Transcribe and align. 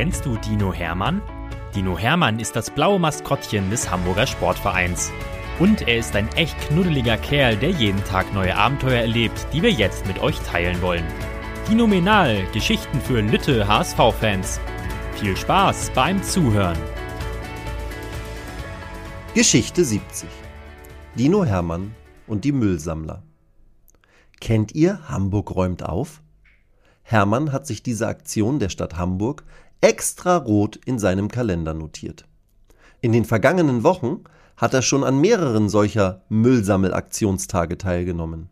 Kennst 0.00 0.24
du 0.24 0.38
Dino 0.38 0.72
Hermann? 0.72 1.20
Dino 1.74 1.98
Hermann 1.98 2.40
ist 2.40 2.56
das 2.56 2.70
blaue 2.70 2.98
Maskottchen 2.98 3.68
des 3.68 3.90
Hamburger 3.90 4.26
Sportvereins. 4.26 5.12
Und 5.58 5.86
er 5.86 5.98
ist 5.98 6.16
ein 6.16 6.26
echt 6.36 6.58
knuddeliger 6.58 7.18
Kerl, 7.18 7.54
der 7.58 7.68
jeden 7.68 8.02
Tag 8.04 8.32
neue 8.32 8.56
Abenteuer 8.56 9.02
erlebt, 9.02 9.46
die 9.52 9.60
wir 9.60 9.70
jetzt 9.70 10.06
mit 10.06 10.18
euch 10.20 10.38
teilen 10.40 10.80
wollen. 10.80 11.04
Dinominal, 11.68 12.46
Geschichten 12.54 12.98
für 12.98 13.20
Lütte 13.20 13.68
HSV-Fans. 13.68 14.58
Viel 15.16 15.36
Spaß 15.36 15.90
beim 15.94 16.22
Zuhören. 16.22 16.78
Geschichte 19.34 19.84
70 19.84 20.30
Dino 21.18 21.44
Hermann 21.44 21.94
und 22.26 22.46
die 22.46 22.52
Müllsammler. 22.52 23.22
Kennt 24.40 24.74
ihr 24.74 25.10
Hamburg 25.10 25.54
räumt 25.54 25.82
auf? 25.82 26.22
Hermann 27.02 27.52
hat 27.52 27.66
sich 27.66 27.82
diese 27.82 28.06
Aktion 28.06 28.60
der 28.60 28.70
Stadt 28.70 28.96
Hamburg 28.96 29.44
extra 29.80 30.36
rot 30.36 30.76
in 30.84 30.98
seinem 30.98 31.28
Kalender 31.28 31.74
notiert. 31.74 32.26
In 33.00 33.12
den 33.12 33.24
vergangenen 33.24 33.82
Wochen 33.82 34.24
hat 34.56 34.74
er 34.74 34.82
schon 34.82 35.04
an 35.04 35.20
mehreren 35.20 35.68
solcher 35.68 36.22
Müllsammelaktionstage 36.28 37.78
teilgenommen. 37.78 38.50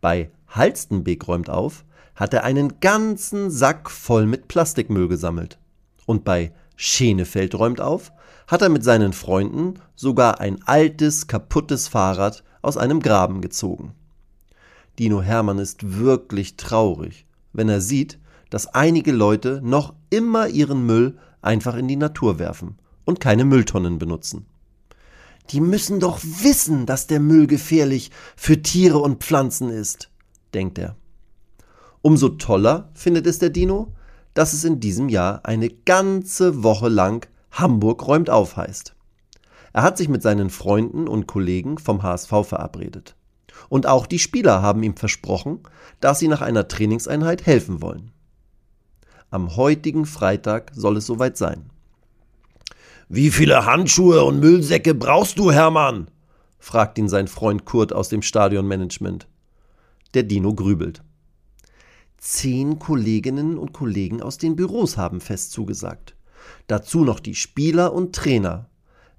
Bei 0.00 0.30
Halstenbeek 0.48 1.28
räumt 1.28 1.48
auf 1.48 1.84
hat 2.16 2.34
er 2.34 2.44
einen 2.44 2.80
ganzen 2.80 3.50
Sack 3.50 3.90
voll 3.90 4.26
mit 4.26 4.46
Plastikmüll 4.48 5.08
gesammelt. 5.08 5.58
Und 6.04 6.24
bei 6.24 6.52
Schenefeld 6.76 7.54
räumt 7.54 7.80
auf 7.80 8.12
hat 8.46 8.62
er 8.62 8.68
mit 8.68 8.84
seinen 8.84 9.12
Freunden 9.12 9.74
sogar 9.94 10.40
ein 10.40 10.62
altes, 10.66 11.28
kaputtes 11.28 11.88
Fahrrad 11.88 12.42
aus 12.62 12.76
einem 12.76 13.00
Graben 13.00 13.40
gezogen. 13.40 13.94
Dino 14.98 15.22
Hermann 15.22 15.58
ist 15.58 15.98
wirklich 15.98 16.56
traurig, 16.56 17.26
wenn 17.52 17.68
er 17.68 17.80
sieht, 17.80 18.18
dass 18.50 18.66
einige 18.66 19.12
Leute 19.12 19.60
noch 19.62 19.94
immer 20.10 20.48
ihren 20.48 20.84
Müll 20.84 21.18
einfach 21.40 21.76
in 21.76 21.88
die 21.88 21.96
Natur 21.96 22.38
werfen 22.38 22.76
und 23.04 23.20
keine 23.20 23.44
Mülltonnen 23.44 23.98
benutzen. 23.98 24.46
Die 25.50 25.60
müssen 25.60 25.98
doch 25.98 26.20
wissen, 26.22 26.86
dass 26.86 27.06
der 27.06 27.18
Müll 27.18 27.46
gefährlich 27.46 28.10
für 28.36 28.62
Tiere 28.62 28.98
und 28.98 29.22
Pflanzen 29.24 29.70
ist, 29.70 30.10
denkt 30.54 30.78
er. 30.78 30.96
Umso 32.02 32.30
toller 32.30 32.90
findet 32.94 33.26
es 33.26 33.38
der 33.38 33.50
Dino, 33.50 33.92
dass 34.34 34.52
es 34.52 34.64
in 34.64 34.80
diesem 34.80 35.08
Jahr 35.08 35.44
eine 35.44 35.68
ganze 35.68 36.62
Woche 36.62 36.88
lang 36.88 37.28
Hamburg 37.50 38.06
räumt 38.06 38.30
auf 38.30 38.56
heißt. 38.56 38.94
Er 39.72 39.82
hat 39.82 39.98
sich 39.98 40.08
mit 40.08 40.22
seinen 40.22 40.50
Freunden 40.50 41.08
und 41.08 41.26
Kollegen 41.26 41.78
vom 41.78 42.02
HSV 42.02 42.30
verabredet. 42.44 43.16
Und 43.68 43.86
auch 43.86 44.06
die 44.06 44.18
Spieler 44.18 44.62
haben 44.62 44.82
ihm 44.82 44.96
versprochen, 44.96 45.60
dass 46.00 46.18
sie 46.18 46.28
nach 46.28 46.40
einer 46.40 46.68
Trainingseinheit 46.68 47.46
helfen 47.46 47.82
wollen. 47.82 48.12
Am 49.30 49.54
heutigen 49.54 50.06
Freitag 50.06 50.72
soll 50.74 50.96
es 50.96 51.06
soweit 51.06 51.36
sein. 51.36 51.70
Wie 53.08 53.30
viele 53.30 53.64
Handschuhe 53.64 54.24
und 54.24 54.40
Müllsäcke 54.40 54.94
brauchst 54.94 55.38
du, 55.38 55.52
Hermann? 55.52 56.08
fragt 56.58 56.98
ihn 56.98 57.08
sein 57.08 57.28
Freund 57.28 57.64
Kurt 57.64 57.92
aus 57.92 58.08
dem 58.08 58.22
Stadionmanagement. 58.22 59.28
Der 60.14 60.24
Dino 60.24 60.52
grübelt. 60.54 61.02
Zehn 62.18 62.80
Kolleginnen 62.80 63.56
und 63.56 63.72
Kollegen 63.72 64.20
aus 64.20 64.36
den 64.36 64.56
Büros 64.56 64.96
haben 64.96 65.20
fest 65.20 65.52
zugesagt. 65.52 66.16
Dazu 66.66 67.04
noch 67.04 67.20
die 67.20 67.36
Spieler 67.36 67.92
und 67.92 68.14
Trainer. 68.14 68.68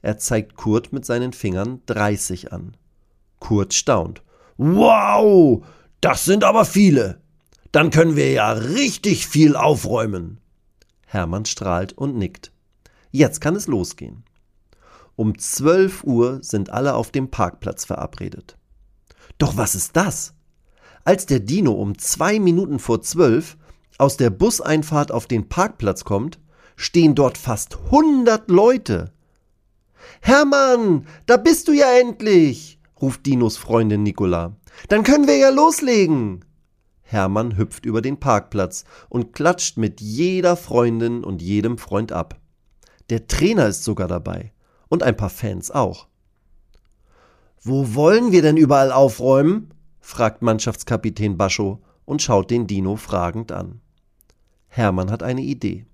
Er 0.01 0.17
zeigt 0.17 0.55
Kurt 0.55 0.91
mit 0.91 1.05
seinen 1.05 1.31
Fingern 1.31 1.81
30 1.85 2.51
an. 2.51 2.75
Kurt 3.39 3.73
staunt. 3.73 4.21
Wow, 4.57 5.65
das 6.01 6.25
sind 6.25 6.43
aber 6.43 6.65
viele. 6.65 7.21
Dann 7.71 7.89
können 7.89 8.15
wir 8.15 8.31
ja 8.31 8.51
richtig 8.51 9.27
viel 9.27 9.55
aufräumen. 9.55 10.39
Hermann 11.05 11.45
strahlt 11.45 11.93
und 11.93 12.17
nickt. 12.17 12.51
Jetzt 13.11 13.41
kann 13.41 13.55
es 13.55 13.67
losgehen. 13.67 14.23
Um 15.15 15.37
12 15.37 16.03
Uhr 16.03 16.39
sind 16.41 16.69
alle 16.69 16.95
auf 16.95 17.11
dem 17.11 17.29
Parkplatz 17.29 17.85
verabredet. 17.85 18.57
Doch 19.37 19.57
was 19.57 19.75
ist 19.75 19.95
das? 19.95 20.33
Als 21.03 21.25
der 21.25 21.39
Dino 21.39 21.73
um 21.73 21.97
zwei 21.97 22.39
Minuten 22.39 22.79
vor 22.79 23.01
zwölf 23.01 23.57
aus 23.97 24.17
der 24.17 24.29
Buseinfahrt 24.29 25.11
auf 25.11 25.27
den 25.27 25.49
Parkplatz 25.49 26.03
kommt, 26.03 26.39
stehen 26.75 27.15
dort 27.15 27.37
fast 27.37 27.77
100 27.85 28.49
Leute. 28.49 29.11
Hermann, 30.21 31.05
da 31.25 31.37
bist 31.37 31.67
du 31.67 31.73
ja 31.73 31.91
endlich, 31.99 32.79
ruft 33.01 33.25
Dinos 33.25 33.57
Freundin 33.57 34.03
Nicola. 34.03 34.55
Dann 34.89 35.03
können 35.03 35.27
wir 35.27 35.37
ja 35.37 35.49
loslegen. 35.49 36.43
Hermann 37.11 37.57
hüpft 37.57 37.85
über 37.85 38.01
den 38.01 38.19
Parkplatz 38.19 38.85
und 39.09 39.33
klatscht 39.33 39.77
mit 39.77 39.99
jeder 39.99 40.55
Freundin 40.55 41.23
und 41.23 41.41
jedem 41.41 41.77
Freund 41.77 42.11
ab. 42.11 42.39
Der 43.09 43.27
Trainer 43.27 43.67
ist 43.67 43.83
sogar 43.83 44.07
dabei 44.07 44.53
und 44.87 45.03
ein 45.03 45.17
paar 45.17 45.29
Fans 45.29 45.71
auch. 45.71 46.07
Wo 47.61 47.93
wollen 47.95 48.31
wir 48.31 48.41
denn 48.41 48.57
überall 48.57 48.91
aufräumen? 48.91 49.73
fragt 49.99 50.41
Mannschaftskapitän 50.41 51.37
Bascho 51.37 51.81
und 52.05 52.21
schaut 52.21 52.49
den 52.49 52.65
Dino 52.65 52.95
fragend 52.95 53.51
an. 53.51 53.81
Hermann 54.67 55.11
hat 55.11 55.21
eine 55.21 55.41
Idee. 55.41 55.85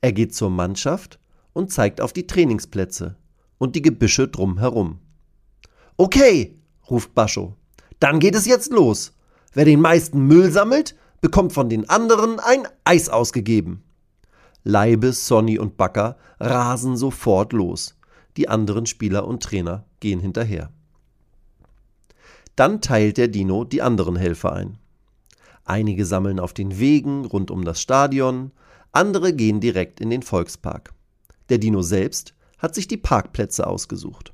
Er 0.00 0.12
geht 0.12 0.34
zur 0.34 0.50
Mannschaft 0.50 1.20
und 1.52 1.70
zeigt 1.70 2.00
auf 2.00 2.12
die 2.12 2.26
Trainingsplätze 2.26 3.16
und 3.58 3.76
die 3.76 3.82
Gebüsche 3.82 4.28
drumherum. 4.28 4.98
Okay, 5.98 6.58
ruft 6.90 7.14
Bascho. 7.14 7.54
Dann 8.00 8.18
geht 8.18 8.34
es 8.34 8.46
jetzt 8.46 8.72
los. 8.72 9.12
Wer 9.52 9.64
den 9.64 9.80
meisten 9.80 10.26
Müll 10.26 10.50
sammelt, 10.50 10.96
bekommt 11.20 11.52
von 11.52 11.68
den 11.68 11.88
anderen 11.88 12.40
ein 12.40 12.66
Eis 12.84 13.08
ausgegeben. 13.08 13.84
Leibe, 14.64 15.12
Sonny 15.12 15.58
und 15.58 15.76
Backer 15.76 16.16
rasen 16.40 16.96
sofort 16.96 17.52
los. 17.52 17.98
Die 18.36 18.48
anderen 18.48 18.86
Spieler 18.86 19.26
und 19.26 19.42
Trainer 19.42 19.84
gehen 20.00 20.20
hinterher. 20.20 20.70
Dann 22.56 22.80
teilt 22.80 23.18
der 23.18 23.28
Dino 23.28 23.64
die 23.64 23.82
anderen 23.82 24.16
Helfer 24.16 24.52
ein. 24.52 24.78
Einige 25.64 26.06
sammeln 26.06 26.40
auf 26.40 26.52
den 26.52 26.78
Wegen 26.78 27.24
rund 27.24 27.50
um 27.50 27.64
das 27.64 27.80
Stadion, 27.80 28.52
andere 28.90 29.32
gehen 29.32 29.60
direkt 29.60 30.00
in 30.00 30.10
den 30.10 30.22
Volkspark. 30.22 30.92
Der 31.48 31.58
Dino 31.58 31.82
selbst 31.82 32.34
hat 32.58 32.74
sich 32.74 32.88
die 32.88 32.96
Parkplätze 32.96 33.66
ausgesucht. 33.66 34.32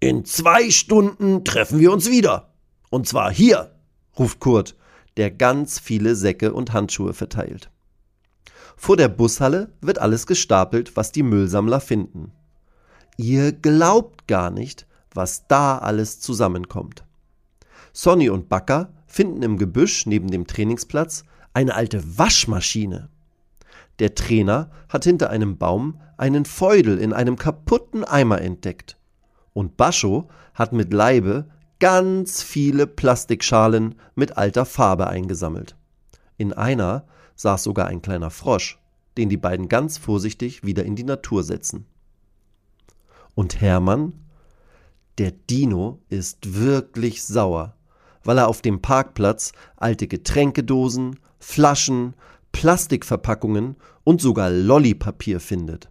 In 0.00 0.24
zwei 0.24 0.70
Stunden 0.70 1.44
treffen 1.44 1.78
wir 1.78 1.92
uns 1.92 2.10
wieder. 2.10 2.52
Und 2.90 3.08
zwar 3.08 3.32
hier 3.32 3.75
ruft 4.18 4.40
Kurt, 4.40 4.76
der 5.16 5.30
ganz 5.30 5.78
viele 5.78 6.14
Säcke 6.14 6.52
und 6.52 6.72
Handschuhe 6.72 7.14
verteilt. 7.14 7.70
Vor 8.76 8.96
der 8.96 9.08
Bushalle 9.08 9.72
wird 9.80 9.98
alles 9.98 10.26
gestapelt, 10.26 10.96
was 10.96 11.12
die 11.12 11.22
Müllsammler 11.22 11.80
finden. 11.80 12.32
Ihr 13.16 13.52
glaubt 13.52 14.28
gar 14.28 14.50
nicht, 14.50 14.86
was 15.14 15.46
da 15.48 15.78
alles 15.78 16.20
zusammenkommt. 16.20 17.04
Sonny 17.92 18.28
und 18.28 18.50
Backer 18.50 18.92
finden 19.06 19.42
im 19.42 19.56
Gebüsch 19.56 20.04
neben 20.04 20.30
dem 20.30 20.46
Trainingsplatz 20.46 21.24
eine 21.54 21.74
alte 21.74 22.18
Waschmaschine. 22.18 23.08
Der 23.98 24.14
Trainer 24.14 24.70
hat 24.90 25.04
hinter 25.04 25.30
einem 25.30 25.56
Baum 25.56 26.00
einen 26.18 26.44
Feudel 26.44 26.98
in 26.98 27.14
einem 27.14 27.36
kaputten 27.36 28.04
Eimer 28.04 28.42
entdeckt. 28.42 28.98
Und 29.54 29.78
Bascho 29.78 30.28
hat 30.52 30.74
mit 30.74 30.92
Leibe 30.92 31.48
ganz 31.78 32.42
viele 32.42 32.86
Plastikschalen 32.86 33.96
mit 34.14 34.36
alter 34.36 34.64
Farbe 34.64 35.08
eingesammelt. 35.08 35.76
In 36.36 36.52
einer 36.52 37.06
saß 37.34 37.62
sogar 37.64 37.86
ein 37.86 38.02
kleiner 38.02 38.30
Frosch, 38.30 38.78
den 39.16 39.28
die 39.28 39.36
beiden 39.36 39.68
ganz 39.68 39.98
vorsichtig 39.98 40.64
wieder 40.64 40.84
in 40.84 40.96
die 40.96 41.04
Natur 41.04 41.42
setzen. 41.42 41.86
Und 43.34 43.60
Hermann? 43.60 44.12
Der 45.18 45.30
Dino 45.30 46.00
ist 46.08 46.54
wirklich 46.54 47.24
sauer, 47.24 47.74
weil 48.22 48.38
er 48.38 48.48
auf 48.48 48.60
dem 48.60 48.82
Parkplatz 48.82 49.52
alte 49.76 50.08
Getränkedosen, 50.08 51.18
Flaschen, 51.38 52.14
Plastikverpackungen 52.52 53.76
und 54.04 54.20
sogar 54.20 54.50
Lollipapier 54.50 55.40
findet. 55.40 55.90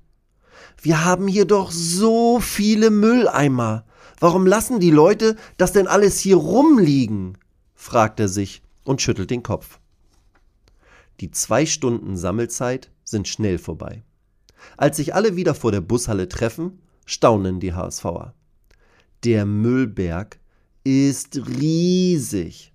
Wir 0.82 1.06
haben 1.06 1.28
hier 1.28 1.46
doch 1.46 1.72
so 1.72 2.40
viele 2.40 2.90
Mülleimer, 2.90 3.86
Warum 4.20 4.48
lassen 4.48 4.80
die 4.80 4.92
Leute 4.92 5.36
das 5.58 5.74
denn 5.74 5.88
alles 5.88 6.20
hier 6.20 6.38
rumliegen? 6.38 7.38
fragt 7.74 8.20
er 8.20 8.30
sich 8.30 8.62
und 8.84 9.02
schüttelt 9.02 9.30
den 9.30 9.44
Kopf. 9.44 9.80
Die 11.20 11.32
zwei 11.32 11.66
Stunden 11.66 12.18
Sammelzeit 12.18 12.92
sind 13.04 13.28
schnell 13.28 13.58
vorbei. 13.58 14.04
Als 14.78 14.98
sich 14.98 15.14
alle 15.14 15.36
wieder 15.36 15.54
vor 15.54 15.72
der 15.72 15.82
Bushalle 15.82 16.28
treffen, 16.28 16.82
staunen 17.06 17.60
die 17.60 17.74
HSVer. 17.74 18.34
Der 19.24 19.46
Müllberg 19.46 20.40
ist 20.84 21.38
riesig. 21.48 22.74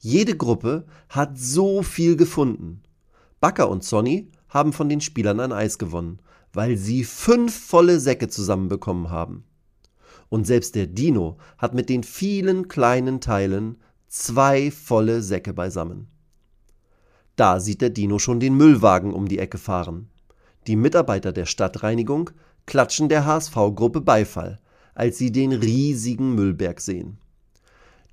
Jede 0.00 0.36
Gruppe 0.36 0.86
hat 1.08 1.38
so 1.38 1.82
viel 1.82 2.16
gefunden. 2.16 2.82
Backer 3.40 3.68
und 3.68 3.84
Sonny 3.84 4.30
haben 4.48 4.72
von 4.72 4.88
den 4.88 5.00
Spielern 5.00 5.40
ein 5.40 5.52
Eis 5.52 5.78
gewonnen, 5.78 6.20
weil 6.52 6.76
sie 6.76 7.04
fünf 7.04 7.54
volle 7.58 8.00
Säcke 8.00 8.28
zusammenbekommen 8.28 9.10
haben. 9.10 9.44
Und 10.28 10.46
selbst 10.46 10.74
der 10.74 10.86
Dino 10.86 11.38
hat 11.56 11.74
mit 11.74 11.88
den 11.88 12.02
vielen 12.02 12.68
kleinen 12.68 13.20
Teilen 13.20 13.78
zwei 14.08 14.70
volle 14.70 15.22
Säcke 15.22 15.52
beisammen. 15.52 16.08
Da 17.36 17.60
sieht 17.60 17.80
der 17.80 17.90
Dino 17.90 18.18
schon 18.18 18.40
den 18.40 18.56
Müllwagen 18.56 19.12
um 19.12 19.28
die 19.28 19.38
Ecke 19.38 19.58
fahren. 19.58 20.08
Die 20.66 20.76
Mitarbeiter 20.76 21.32
der 21.32 21.46
Stadtreinigung 21.46 22.30
klatschen 22.66 23.08
der 23.08 23.24
HSV-Gruppe 23.24 24.00
Beifall, 24.00 24.58
als 24.94 25.18
sie 25.18 25.30
den 25.30 25.52
riesigen 25.52 26.34
Müllberg 26.34 26.80
sehen. 26.80 27.18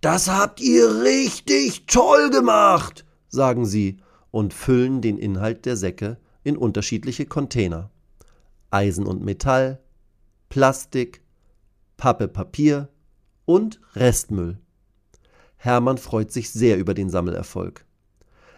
Das 0.01 0.29
habt 0.29 0.61
ihr 0.61 1.01
richtig 1.01 1.87
toll 1.87 2.29
gemacht, 2.29 3.05
sagen 3.27 3.65
sie 3.65 3.97
und 4.29 4.53
füllen 4.53 5.01
den 5.01 5.17
Inhalt 5.17 5.65
der 5.65 5.75
Säcke 5.75 6.17
in 6.43 6.55
unterschiedliche 6.55 7.25
Container. 7.25 7.89
Eisen 8.71 9.05
und 9.05 9.23
Metall, 9.23 9.81
Plastik, 10.49 11.21
Pappe, 11.97 12.27
Papier 12.27 12.89
und 13.45 13.79
Restmüll. 13.93 14.59
Hermann 15.57 15.97
freut 15.97 16.31
sich 16.31 16.49
sehr 16.51 16.77
über 16.77 16.93
den 16.93 17.09
Sammelerfolg. 17.09 17.85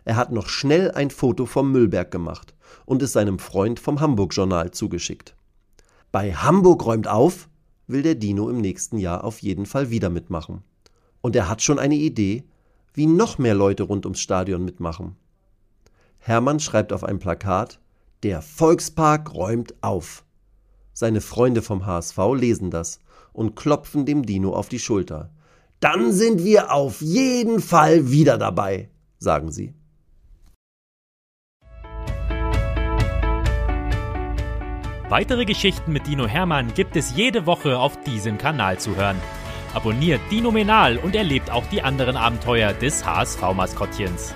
Er 0.06 0.15
hat 0.15 0.31
noch 0.31 0.50
schnell 0.50 0.92
ein 0.92 1.09
Foto 1.09 1.45
vom 1.45 1.71
Müllberg 1.71 2.12
gemacht 2.12 2.56
und 2.86 3.01
es 3.01 3.13
seinem 3.13 3.39
Freund 3.39 3.80
vom 3.80 4.00
Hamburg 4.00 4.33
Journal 4.33 4.71
zugeschickt. 4.71 5.36
Bei 6.12 6.33
Hamburg 6.33 6.86
räumt 6.86 7.07
auf 7.07 7.50
will 7.88 8.04
der 8.04 8.15
Dino 8.15 8.50
im 8.50 8.57
nächsten 8.57 8.98
Jahr 8.98 9.24
auf 9.24 9.42
jeden 9.42 9.65
Fall 9.65 9.89
wieder 9.89 10.09
mitmachen. 10.09 10.63
Und 11.21 11.36
er 11.36 11.50
hat 11.50 11.62
schon 11.62 11.80
eine 11.80 11.95
Idee, 11.95 12.44
wie 12.94 13.07
noch 13.07 13.38
mehr 13.38 13.56
Leute 13.56 13.83
rund 13.83 14.06
ums 14.06 14.19
Stadion 14.19 14.63
mitmachen. 14.63 15.15
Hermann 16.19 16.59
schreibt 16.59 16.94
auf 16.94 17.04
ein 17.04 17.19
Plakat, 17.19 17.80
der 18.24 18.42
Volkspark 18.42 19.34
räumt 19.34 19.75
auf. 19.81 20.24
Seine 20.94 21.22
Freunde 21.22 21.62
vom 21.62 21.86
HSV 21.86 22.18
lesen 22.36 22.72
das 22.72 23.00
und 23.34 23.56
klopfen 23.56 24.06
dem 24.06 24.25
Dino 24.25 24.54
auf 24.54 24.68
die 24.69 24.80
Schulter. 24.80 25.31
Dann 25.80 26.12
sind 26.12 26.44
wir 26.44 26.72
auf 26.74 27.02
jeden 27.02 27.62
Fall 27.62 28.10
wieder 28.10 28.38
dabei, 28.38 28.90
sagen 29.19 29.52
sie. 29.52 29.75
Weitere 35.10 35.46
Geschichten 35.46 35.94
mit 35.94 36.06
Dino 36.08 36.28
Hermann 36.28 36.74
gibt 36.74 36.98
es 36.98 37.16
jede 37.16 37.46
Woche 37.46 37.78
auf 37.80 38.02
diesem 38.02 38.38
Kanal 38.38 38.78
zu 38.78 38.96
hören. 38.98 39.16
Abonniert 39.74 40.19
Dino 40.31 40.52
Menal 40.52 40.98
und 40.98 41.16
erlebt 41.16 41.50
auch 41.50 41.66
die 41.68 41.81
anderen 41.81 42.18
Abenteuer 42.18 42.74
des 42.74 43.06
HSV-Maskottchens. 43.06 44.34